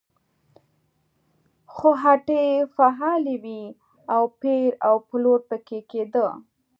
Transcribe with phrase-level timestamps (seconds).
[1.73, 3.63] خو هټۍ فعالې وې
[4.13, 6.27] او پېر و پلور پکې کېده.